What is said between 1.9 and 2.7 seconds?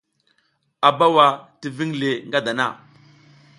le ngadana.